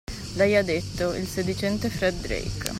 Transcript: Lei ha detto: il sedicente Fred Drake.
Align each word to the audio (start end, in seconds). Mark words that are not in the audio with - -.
Lei 0.33 0.55
ha 0.57 0.63
detto: 0.63 1.13
il 1.13 1.27
sedicente 1.27 1.87
Fred 1.87 2.15
Drake. 2.21 2.69